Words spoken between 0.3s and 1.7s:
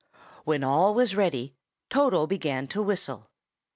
When all was ready,